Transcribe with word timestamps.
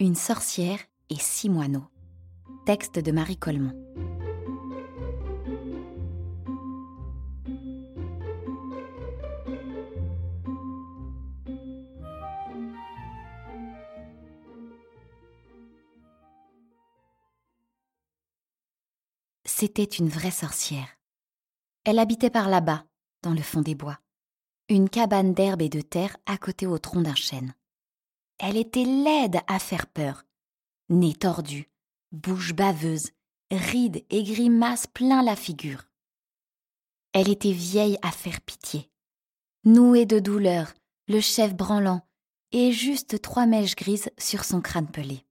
Une 0.00 0.16
sorcière 0.16 0.80
et 1.08 1.14
six 1.14 1.48
moineaux. 1.48 1.86
Texte 2.66 2.98
de 2.98 3.12
Marie 3.12 3.36
Coleman. 3.36 3.80
C'était 19.44 19.84
une 19.84 20.08
vraie 20.08 20.32
sorcière. 20.32 20.88
Elle 21.84 22.00
habitait 22.00 22.30
par 22.30 22.48
là-bas, 22.48 22.84
dans 23.22 23.32
le 23.32 23.42
fond 23.42 23.60
des 23.60 23.76
bois, 23.76 24.00
une 24.68 24.90
cabane 24.90 25.34
d'herbe 25.34 25.62
et 25.62 25.68
de 25.68 25.82
terre 25.82 26.16
à 26.26 26.36
côté 26.36 26.66
au 26.66 26.78
tronc 26.78 27.02
d'un 27.02 27.14
chêne. 27.14 27.54
Elle 28.38 28.56
était 28.56 28.84
laide 28.84 29.38
à 29.46 29.58
faire 29.58 29.86
peur, 29.86 30.24
nez 30.88 31.14
tordu, 31.14 31.70
bouche 32.12 32.52
baveuse, 32.52 33.10
rides 33.50 34.04
et 34.10 34.22
grimaces 34.22 34.86
plein 34.86 35.22
la 35.22 35.36
figure. 35.36 35.84
Elle 37.12 37.28
était 37.28 37.52
vieille 37.52 37.98
à 38.02 38.10
faire 38.10 38.40
pitié, 38.40 38.90
nouée 39.64 40.06
de 40.06 40.18
douleur, 40.18 40.74
le 41.06 41.20
chef 41.20 41.54
branlant, 41.54 42.02
et 42.50 42.72
juste 42.72 43.20
trois 43.20 43.46
mèches 43.46 43.76
grises 43.76 44.10
sur 44.18 44.44
son 44.44 44.60
crâne 44.60 44.90
pelé. 44.90 45.24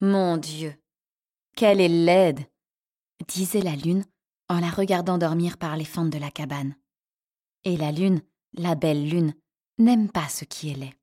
Mon 0.00 0.36
Dieu, 0.36 0.74
qu'elle 1.56 1.80
est 1.80 1.88
laide 1.88 2.44
disait 3.28 3.60
la 3.60 3.76
lune 3.76 4.04
en 4.48 4.60
la 4.60 4.70
regardant 4.70 5.18
dormir 5.18 5.58
par 5.58 5.76
les 5.76 5.84
fentes 5.84 6.10
de 6.10 6.18
la 6.18 6.30
cabane. 6.30 6.74
Et 7.64 7.76
la 7.76 7.92
lune, 7.92 8.20
la 8.54 8.74
belle 8.74 9.08
lune, 9.08 9.34
n'aime 9.78 10.10
pas 10.10 10.28
ce 10.28 10.44
qui 10.44 10.70
est 10.70 10.74
laid. 10.74 10.94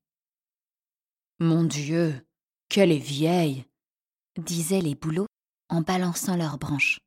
Mon 1.41 1.63
Dieu, 1.63 2.27
qu'elle 2.67 2.91
est 2.91 2.97
vieille 2.97 3.65
disaient 4.37 4.81
les 4.81 4.95
bouleaux 4.95 5.27
en 5.69 5.79
balançant 5.79 6.35
leurs 6.35 6.57
branches. 6.57 6.99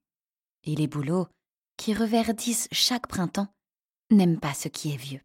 Et 0.64 0.74
les 0.74 0.86
bouleaux, 0.86 1.28
qui 1.76 1.92
reverdissent 1.92 2.68
chaque 2.72 3.08
printemps, 3.08 3.52
n'aiment 4.10 4.40
pas 4.40 4.54
ce 4.54 4.68
qui 4.68 4.94
est 4.94 4.96
vieux. 4.96 5.20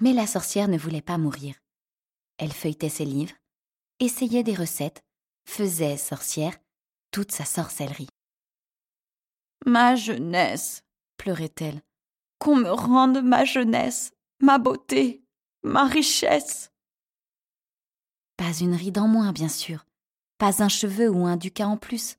Mais 0.00 0.12
la 0.12 0.28
sorcière 0.28 0.68
ne 0.68 0.78
voulait 0.78 1.02
pas 1.02 1.18
mourir. 1.18 1.56
Elle 2.38 2.52
feuilletait 2.52 2.88
ses 2.88 3.04
livres, 3.04 3.34
essayait 3.98 4.44
des 4.44 4.54
recettes, 4.54 5.02
faisait, 5.48 5.96
sorcière, 5.96 6.56
toute 7.10 7.32
sa 7.32 7.44
sorcellerie. 7.44 8.08
Ma 9.64 9.96
jeunesse, 9.96 10.84
pleurait-elle, 11.16 11.82
qu'on 12.38 12.56
me 12.56 12.70
rende 12.70 13.22
ma 13.24 13.44
jeunesse, 13.44 14.12
ma 14.40 14.58
beauté, 14.58 15.24
ma 15.64 15.84
richesse. 15.84 16.70
Pas 18.36 18.52
une 18.52 18.74
ride 18.74 18.98
en 18.98 19.08
moins, 19.08 19.32
bien 19.32 19.48
sûr, 19.48 19.86
pas 20.38 20.62
un 20.62 20.68
cheveu 20.68 21.08
ou 21.08 21.26
un 21.26 21.36
ducat 21.36 21.68
en 21.68 21.76
plus, 21.76 22.16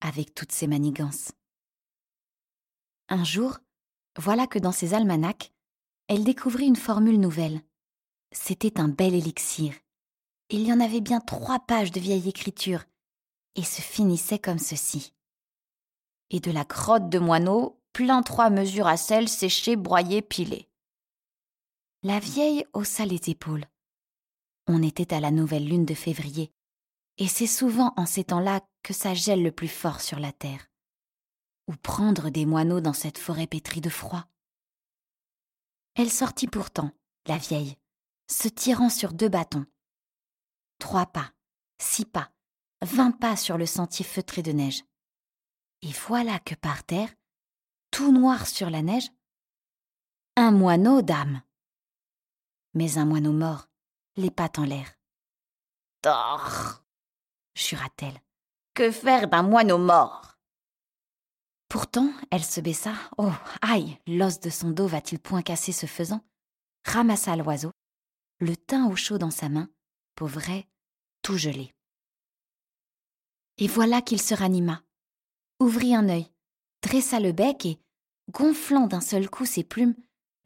avec 0.00 0.34
toutes 0.34 0.52
ces 0.52 0.66
manigances. 0.66 1.32
Un 3.08 3.24
jour, 3.24 3.58
voilà 4.18 4.46
que 4.46 4.58
dans 4.58 4.72
ses 4.72 4.94
almanachs, 4.94 5.52
elle 6.08 6.24
découvrit 6.24 6.66
une 6.66 6.76
formule 6.76 7.20
nouvelle. 7.20 7.62
C'était 8.32 8.80
un 8.80 8.88
bel 8.88 9.14
élixir. 9.14 9.74
Il 10.48 10.66
y 10.66 10.72
en 10.72 10.80
avait 10.80 11.00
bien 11.00 11.20
trois 11.20 11.60
pages 11.60 11.92
de 11.92 12.00
vieille 12.00 12.28
écriture, 12.28 12.84
et 13.54 13.62
se 13.62 13.80
finissait 13.80 14.38
comme 14.38 14.58
ceci. 14.58 15.14
Et 16.30 16.40
de 16.40 16.50
la 16.50 16.64
crotte 16.64 17.08
de 17.08 17.18
moineau, 17.18 17.80
plein 17.92 18.22
trois 18.22 18.50
mesures 18.50 18.86
à 18.86 18.96
sel 18.96 19.28
séchées, 19.28 19.76
broyées, 19.76 20.22
pilées. 20.22 20.68
La 22.02 22.18
vieille 22.18 22.66
haussa 22.72 23.04
les 23.04 23.30
épaules. 23.30 23.66
On 24.66 24.82
était 24.82 25.12
à 25.12 25.20
la 25.20 25.30
nouvelle 25.30 25.66
lune 25.66 25.84
de 25.84 25.94
février, 25.94 26.52
et 27.18 27.28
c'est 27.28 27.46
souvent 27.46 27.92
en 27.96 28.06
ces 28.06 28.24
temps-là 28.24 28.60
que 28.82 28.92
ça 28.92 29.14
gèle 29.14 29.42
le 29.42 29.52
plus 29.52 29.68
fort 29.68 30.00
sur 30.00 30.18
la 30.18 30.32
terre. 30.32 30.70
Ou 31.68 31.74
prendre 31.76 32.30
des 32.30 32.46
moineaux 32.46 32.80
dans 32.80 32.92
cette 32.92 33.18
forêt 33.18 33.46
pétrie 33.46 33.80
de 33.80 33.90
froid? 33.90 34.26
Elle 35.94 36.10
sortit 36.10 36.46
pourtant, 36.46 36.90
la 37.26 37.38
vieille, 37.38 37.76
se 38.30 38.48
tirant 38.48 38.88
sur 38.88 39.12
deux 39.12 39.28
bâtons. 39.28 39.66
Trois 40.78 41.06
pas, 41.06 41.32
six 41.80 42.04
pas, 42.04 42.32
vingt 42.82 43.12
pas 43.12 43.36
sur 43.36 43.58
le 43.58 43.66
sentier 43.66 44.04
feutré 44.04 44.42
de 44.42 44.52
neige. 44.52 44.84
Et 45.82 45.92
voilà 45.92 46.38
que 46.38 46.54
par 46.54 46.84
terre, 46.84 47.12
tout 47.90 48.12
noir 48.12 48.46
sur 48.46 48.70
la 48.70 48.82
neige, 48.82 49.10
un 50.36 50.50
moineau 50.50 51.02
d'âme. 51.02 51.42
Mais 52.74 52.96
un 52.98 53.04
moineau 53.04 53.32
mort, 53.32 53.68
les 54.16 54.30
pattes 54.30 54.58
en 54.58 54.64
l'air. 54.64 54.94
Tor 56.02 56.82
jura-t-elle. 57.54 58.20
Que 58.74 58.90
faire 58.90 59.28
d'un 59.28 59.42
moineau 59.42 59.78
mort? 59.78 60.38
Pourtant, 61.68 62.12
elle 62.30 62.44
se 62.44 62.60
baissa. 62.60 62.94
Oh, 63.18 63.32
aïe 63.60 63.98
L'os 64.06 64.40
de 64.40 64.50
son 64.50 64.70
dos 64.70 64.86
va-t-il 64.86 65.18
point 65.18 65.42
casser 65.42 65.72
ce 65.72 65.86
faisant 65.86 66.24
Ramassa 66.84 67.36
l'oiseau, 67.36 67.72
le 68.40 68.56
tint 68.56 68.88
au 68.88 68.96
chaud 68.96 69.18
dans 69.18 69.30
sa 69.30 69.48
main, 69.48 69.70
pauvret, 70.14 70.66
tout 71.22 71.36
gelé. 71.36 71.72
Et 73.58 73.68
voilà 73.68 74.02
qu'il 74.02 74.20
se 74.20 74.34
ranima, 74.34 74.82
ouvrit 75.60 75.94
un 75.94 76.08
œil, 76.08 76.30
dressa 76.82 77.20
le 77.20 77.32
bec 77.32 77.66
et, 77.66 77.78
gonflant 78.30 78.86
d'un 78.88 79.00
seul 79.00 79.30
coup 79.30 79.46
ses 79.46 79.62
plumes, 79.62 79.94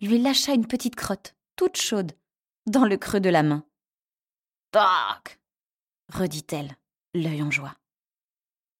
lui 0.00 0.18
lâcha 0.18 0.52
une 0.52 0.66
petite 0.66 0.96
crotte, 0.96 1.34
toute 1.56 1.76
chaude, 1.76 2.12
dans 2.66 2.84
le 2.84 2.96
creux 2.96 3.20
de 3.20 3.30
la 3.30 3.42
main. 3.42 3.64
Tac 4.72 5.40
redit-elle, 6.12 6.76
l'œil 7.14 7.42
en 7.42 7.50
joie. 7.50 7.76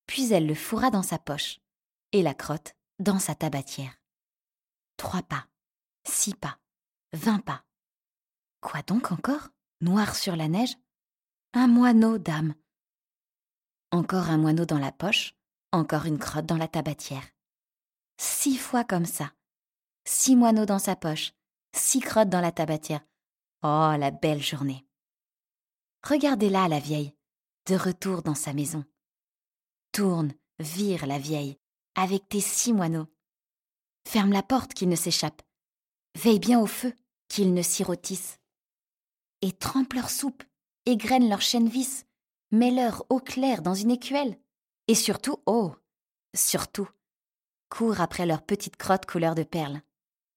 Puis 0.07 0.33
elle 0.33 0.47
le 0.47 0.55
fourra 0.55 0.91
dans 0.91 1.03
sa 1.03 1.19
poche, 1.19 1.59
et 2.13 2.23
la 2.23 2.35
crotte 2.35 2.75
dans 2.99 3.19
sa 3.19 3.35
tabatière. 3.35 4.01
Trois 4.97 5.23
pas, 5.23 5.47
six 6.05 6.35
pas, 6.35 6.59
vingt 7.13 7.41
pas. 7.41 7.65
Quoi 8.61 8.83
donc 8.83 9.13
encore 9.13 9.49
Noir 9.81 10.17
sur 10.17 10.37
la 10.37 10.49
neige? 10.49 10.75
Un 11.53 11.67
moineau, 11.67 12.19
dame. 12.19 12.55
Encore 13.91 14.31
un 14.31 14.39
moineau 14.39 14.65
dans 14.65 14.79
la 14.79 14.93
poche, 14.93 15.35
encore 15.73 16.07
une 16.07 16.19
crotte 16.19 16.47
dans 16.47 16.57
la 16.57 16.69
tabatière. 16.69 17.25
Six 18.19 18.57
fois 18.57 18.85
comme 18.85 19.05
ça. 19.05 19.33
Six 20.05 20.37
moineaux 20.37 20.65
dans 20.65 20.79
sa 20.79 20.97
poche, 20.97 21.33
six 21.75 22.01
crottes 22.01 22.31
dans 22.31 22.41
la 22.41 22.53
tabatière. 22.53 23.03
Oh, 23.69 23.97
la 23.99 24.13
belle 24.13 24.41
journée. 24.45 24.87
Regardez-la, 26.05 26.69
la 26.69 26.79
vieille, 26.79 27.17
de 27.67 27.75
retour 27.75 28.23
dans 28.23 28.37
sa 28.37 28.53
maison. 28.53 28.85
Tourne, 29.91 30.33
vire 30.61 31.05
la 31.05 31.19
vieille, 31.19 31.59
avec 31.97 32.29
tes 32.29 32.39
six 32.41 32.73
moineaux. 32.73 33.09
Ferme 34.07 34.31
la 34.31 34.45
porte 34.45 34.73
qu'il 34.73 34.89
ne 34.89 34.95
s'échappe. 34.95 35.43
Veille 36.15 36.39
bien 36.39 36.61
au 36.61 36.67
feu, 36.67 36.95
qu'ils 37.27 37.55
ne 37.55 37.63
sirotissent. 37.63 38.39
Et 39.43 39.51
trempe 39.51 39.95
leur 39.95 40.11
soupe, 40.11 40.45
égrène 40.85 41.29
leur 41.29 41.41
chêne 41.41 41.69
vis, 41.69 42.05
mets-leur 42.53 43.05
au 43.09 43.19
clair 43.19 43.63
dans 43.63 43.75
une 43.75 43.91
écuelle. 43.91 44.39
Et 44.87 44.95
surtout, 44.95 45.43
oh, 45.47 45.75
surtout, 46.37 46.89
cours 47.69 48.01
après 48.01 48.27
leur 48.27 48.43
petite 48.43 48.77
crotte 48.77 49.07
couleur 49.07 49.35
de 49.35 49.43
perles. 49.43 49.83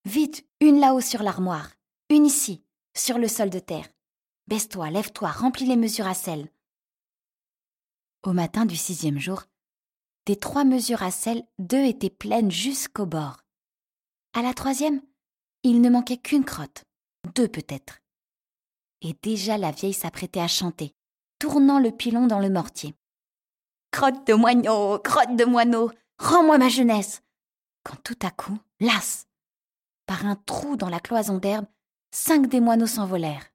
Vite, 0.06 0.47
une 0.61 0.79
là-haut 0.79 1.01
sur 1.01 1.22
l'armoire, 1.22 1.69
une 2.09 2.25
ici, 2.25 2.63
sur 2.96 3.18
le 3.18 3.28
sol 3.28 3.50
de 3.50 3.60
terre. 3.60 3.88
Baisse-toi, 4.48 4.90
lève-toi, 4.90 5.30
remplis 5.30 5.66
les 5.66 5.76
mesures 5.76 6.08
à 6.08 6.14
sel. 6.14 6.50
Au 8.24 8.34
matin 8.34 8.66
du 8.66 8.76
sixième 8.76 9.20
jour, 9.20 9.44
des 10.26 10.36
trois 10.36 10.64
mesures 10.64 11.04
à 11.04 11.12
sel, 11.12 11.44
deux 11.58 11.86
étaient 11.86 12.10
pleines 12.10 12.52
jusqu'au 12.52 13.06
bord. 13.06 13.44
À 14.34 14.42
la 14.42 14.54
troisième, 14.54 15.02
il 15.64 15.82
ne 15.82 15.90
manquait 15.90 16.18
qu'une 16.18 16.46
crotte, 16.46 16.86
deux 17.36 17.48
peut-être. 17.48 18.00
Et 19.02 19.16
déjà 19.22 19.58
la 19.58 19.72
vieille 19.72 19.94
s'apprêtait 19.94 20.42
à 20.42 20.48
chanter, 20.48 20.94
tournant 21.40 21.80
le 21.80 21.92
pilon 21.92 22.28
dans 22.28 22.40
le 22.40 22.50
mortier. 22.50 22.96
Crotte 23.92 24.28
de 24.28 24.34
moineau, 24.34 25.00
crotte 25.00 25.35
de 25.35 25.46
moineau, 25.46 25.92
rends-moi 26.20 26.58
ma 26.58 26.70
jeunesse. 26.70 27.22
Quand 27.84 27.97
tout 28.03 28.20
à 28.22 28.30
coup, 28.30 28.59
las, 28.80 29.28
par 30.06 30.26
un 30.26 30.35
trou 30.35 30.76
dans 30.76 30.90
la 30.90 31.00
cloison 31.00 31.38
d'herbe, 31.38 31.66
cinq 32.11 32.47
des 32.47 32.59
moineaux 32.59 32.88
s'envolèrent. 32.88 33.52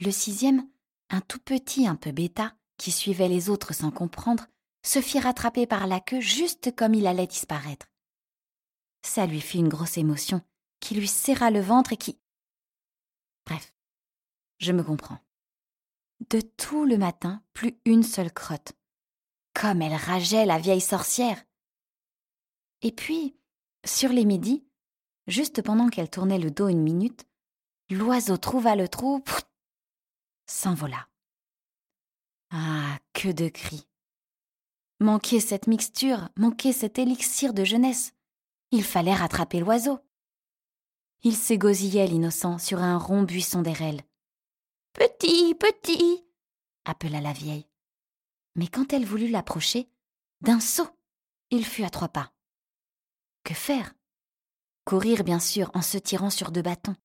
Le 0.00 0.10
sixième, 0.10 0.68
un 1.10 1.20
tout 1.20 1.40
petit 1.40 1.86
un 1.86 1.96
peu 1.96 2.12
bêta, 2.12 2.54
qui 2.76 2.92
suivait 2.92 3.28
les 3.28 3.48
autres 3.50 3.74
sans 3.74 3.90
comprendre, 3.90 4.46
se 4.84 5.00
fit 5.00 5.18
rattraper 5.18 5.66
par 5.66 5.86
la 5.86 6.00
queue 6.00 6.20
juste 6.20 6.74
comme 6.74 6.94
il 6.94 7.06
allait 7.06 7.26
disparaître. 7.26 7.86
Ça 9.02 9.26
lui 9.26 9.40
fit 9.40 9.58
une 9.58 9.68
grosse 9.68 9.98
émotion, 9.98 10.42
qui 10.80 10.94
lui 10.94 11.08
serra 11.08 11.50
le 11.50 11.60
ventre 11.60 11.92
et 11.92 11.96
qui... 11.96 12.20
Bref, 13.46 13.74
je 14.58 14.72
me 14.72 14.82
comprends. 14.82 15.18
De 16.30 16.40
tout 16.40 16.84
le 16.84 16.98
matin, 16.98 17.42
plus 17.52 17.78
une 17.84 18.02
seule 18.02 18.32
crotte. 18.32 18.72
Comme 19.54 19.82
elle 19.82 19.94
rageait 19.94 20.46
la 20.46 20.58
vieille 20.58 20.80
sorcière. 20.80 21.42
Et 22.82 22.92
puis, 22.92 23.36
sur 23.84 24.10
les 24.10 24.24
midis, 24.24 24.67
juste 25.28 25.62
pendant 25.62 25.88
qu'elle 25.88 26.10
tournait 26.10 26.38
le 26.38 26.50
dos 26.50 26.68
une 26.68 26.82
minute, 26.82 27.24
l'oiseau 27.90 28.36
trouva 28.36 28.74
le 28.74 28.88
trou, 28.88 29.22
s'envola. 30.46 31.06
Ah, 32.50 32.98
que 33.12 33.28
de 33.28 33.48
cris. 33.48 33.86
Manquer 35.00 35.38
cette 35.38 35.68
mixture, 35.68 36.28
manquer 36.36 36.72
cet 36.72 36.98
élixir 36.98 37.54
de 37.54 37.62
jeunesse. 37.62 38.14
Il 38.72 38.82
fallait 38.82 39.14
rattraper 39.14 39.60
l'oiseau. 39.60 40.00
Il 41.22 41.36
s'égosillait 41.36 42.06
l'innocent 42.06 42.58
sur 42.58 42.80
un 42.80 42.98
rond 42.98 43.22
buisson 43.22 43.62
d'érel. 43.62 44.00
Petit, 44.94 45.54
petit 45.54 46.24
appela 46.84 47.20
la 47.20 47.32
vieille. 47.32 47.68
Mais 48.56 48.66
quand 48.66 48.92
elle 48.92 49.04
voulut 49.04 49.28
l'approcher, 49.28 49.88
d'un 50.40 50.58
saut, 50.58 50.88
il 51.50 51.64
fut 51.64 51.84
à 51.84 51.90
trois 51.90 52.08
pas. 52.08 52.32
Que 53.44 53.54
faire? 53.54 53.94
Courir, 54.88 55.22
bien 55.22 55.38
sûr, 55.38 55.70
en 55.74 55.82
se 55.82 55.98
tirant 55.98 56.30
sur 56.30 56.50
deux 56.50 56.62
bâtons. 56.62 56.96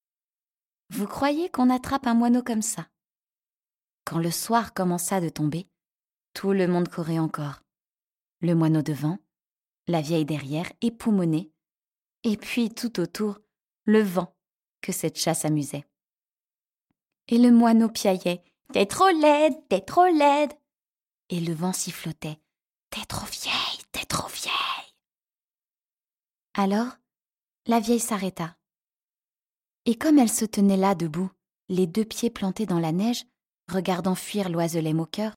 Vous 0.90 1.06
croyez 1.06 1.50
qu'on 1.50 1.70
attrape 1.70 2.08
un 2.08 2.14
moineau 2.14 2.42
comme 2.42 2.62
ça? 2.62 2.88
Quand 4.06 4.20
le 4.20 4.32
soir 4.32 4.74
commença 4.74 5.20
de 5.20 5.28
tomber, 5.28 5.68
tout 6.34 6.54
le 6.54 6.66
monde 6.66 6.88
courait 6.88 7.20
encore. 7.20 7.62
Le 8.40 8.56
moineau 8.56 8.84
devant, 8.84 9.20
la 9.88 10.00
vieille 10.00 10.24
derrière, 10.24 10.72
époumonée, 10.80 11.52
et 12.24 12.38
puis 12.38 12.70
tout 12.70 13.02
autour, 13.02 13.42
le 13.84 14.02
vent 14.02 14.34
que 14.80 14.94
cette 14.94 15.20
chasse 15.20 15.44
amusait. 15.44 15.84
Et 17.28 17.38
le 17.38 17.52
moineau 17.52 17.90
piaillait 17.90 18.46
T'es 18.72 18.86
trop 18.86 19.10
laide, 19.10 19.56
t'es 19.68 19.82
trop 19.82 20.06
laide 20.06 20.54
Et 21.30 21.42
le 21.42 21.54
vent 21.54 21.74
sifflotait 21.74 22.40
T'es 22.92 23.04
trop 23.08 23.26
vieille, 23.26 23.84
t'es 23.92 24.06
trop 24.06 24.30
vieille 24.30 24.94
Alors, 26.54 26.96
la 27.65 27.80
vieille 27.80 28.00
s'arrêta. 28.00 28.57
Et 29.86 29.95
comme 29.95 30.19
elle 30.19 30.31
se 30.31 30.45
tenait 30.45 30.77
là 30.77 30.95
debout, 30.95 31.31
les 31.69 31.88
deux 31.88 32.06
pieds 32.06 32.30
plantés 32.30 32.65
dans 32.65 32.80
la 32.80 32.92
neige, 32.92 33.25
regardant 33.71 34.15
fuir 34.15 34.50
l'oiselet 34.50 34.94
moqueur, 34.94 35.33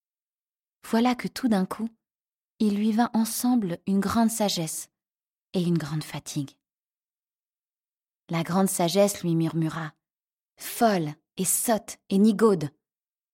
voilà 0.88 1.14
que 1.14 1.28
tout 1.28 1.48
d'un 1.48 1.66
coup, 1.66 1.88
il 2.58 2.76
lui 2.76 2.92
vint 2.92 3.10
ensemble 3.12 3.78
une 3.86 4.00
grande 4.00 4.30
sagesse 4.30 4.88
et 5.52 5.62
une 5.62 5.78
grande 5.78 6.04
fatigue. 6.04 6.52
La 8.28 8.42
grande 8.42 8.68
sagesse 8.68 9.22
lui 9.22 9.34
murmura 9.34 9.92
Folle 10.58 11.14
et 11.36 11.44
sotte 11.44 11.98
et 12.08 12.18
nigaude 12.18 12.70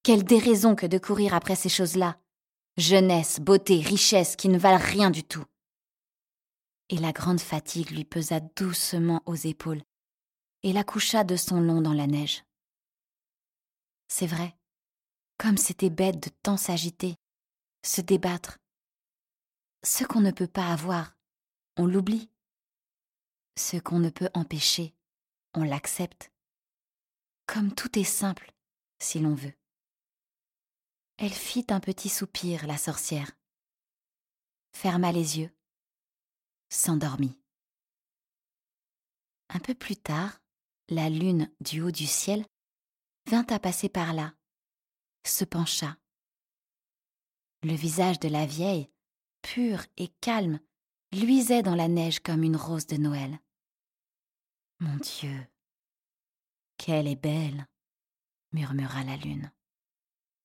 Quelle 0.03 0.25
déraison 0.25 0.75
que 0.75 0.87
de 0.87 0.99
courir 0.99 1.35
après 1.35 1.57
ces 1.57 1.69
choses-là 1.69 2.19
Jeunesse, 2.77 3.39
beauté, 3.41 3.81
richesse 3.81 4.37
qui 4.37 4.49
ne 4.49 4.59
valent 4.59 4.83
rien 4.83 5.11
du 5.11 5.25
tout. 5.25 5.45
Et 6.93 6.99
la 6.99 7.13
grande 7.13 7.41
fatigue 7.41 7.91
lui 7.91 8.05
pesa 8.05 8.41
doucement 8.41 9.23
aux 9.25 9.35
épaules 9.35 9.81
et 10.63 10.75
la 10.75 10.85
coucha 10.85 11.25
de 11.25 11.37
son 11.37 11.59
long 11.59 11.81
dans 11.81 11.95
la 11.95 12.07
neige. 12.07 12.45
C'est 14.09 14.27
vrai, 14.27 14.55
comme 15.39 15.57
c'était 15.57 15.89
bête 15.89 16.23
de 16.23 16.29
tant 16.43 16.59
s'agiter, 16.59 17.17
se 17.83 18.03
débattre. 18.03 18.59
Ce 19.83 20.05
qu'on 20.05 20.21
ne 20.21 20.33
peut 20.33 20.47
pas 20.47 20.71
avoir, 20.71 21.17
on 21.79 21.87
l'oublie. 21.87 22.29
Ce 23.59 23.79
qu'on 23.79 23.99
ne 23.99 24.11
peut 24.11 24.29
empêcher, 24.35 24.95
on 25.55 25.65
l'accepte. 25.65 26.31
Comme 27.47 27.75
tout 27.75 27.99
est 27.99 28.05
simple, 28.05 28.53
si 28.99 29.19
l'on 29.19 29.35
veut. 29.35 29.55
Elle 31.17 31.33
fit 31.33 31.65
un 31.71 31.81
petit 31.81 32.11
soupir, 32.11 32.67
la 32.67 32.77
sorcière, 32.77 33.33
ferma 34.75 35.11
les 35.11 35.39
yeux, 35.39 35.51
s'endormit. 36.73 37.39
Un 39.51 39.59
peu 39.59 39.75
plus 39.75 39.97
tard, 39.97 40.41
la 40.89 41.11
lune 41.11 41.53
du 41.61 41.83
haut 41.83 41.91
du 41.91 42.07
ciel 42.07 42.47
vint 43.27 43.47
à 43.51 43.59
passer 43.59 43.89
par 43.89 44.15
là, 44.15 44.35
se 45.25 45.45
pencha. 45.45 45.99
Le 47.63 47.75
visage 47.75 48.19
de 48.19 48.29
la 48.29 48.47
vieille, 48.47 48.91
pur 49.43 49.85
et 49.97 50.09
calme, 50.21 50.59
luisait 51.13 51.63
dans 51.63 51.75
la 51.75 51.89
neige 51.89 52.21
comme 52.21 52.43
une 52.43 52.57
rose 52.57 52.87
de 52.87 52.97
Noël. 52.97 53.39
Mon 54.81 54.97
Dieu, 54.97 55.47
qu'elle 56.79 57.07
est 57.07 57.23
belle, 57.23 57.69
murmura 58.53 59.05
la 59.05 59.17
lune. 59.17 59.53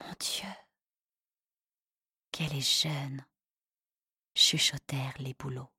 Mon 0.02 0.14
Dieu, 0.20 0.50
qu'elle 2.32 2.54
est 2.54 2.82
jeune, 2.82 3.26
chuchotèrent 4.36 5.16
les 5.20 5.34
bouleaux. 5.34 5.72